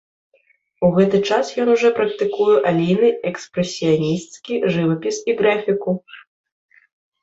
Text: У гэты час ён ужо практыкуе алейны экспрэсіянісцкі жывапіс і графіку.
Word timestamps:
У 0.87 0.87
гэты 0.95 1.17
час 1.29 1.51
ён 1.65 1.73
ужо 1.75 1.91
практыкуе 2.01 2.57
алейны 2.71 3.13
экспрэсіянісцкі 3.35 4.53
жывапіс 4.75 5.25
і 5.31 5.41
графіку. 5.41 5.91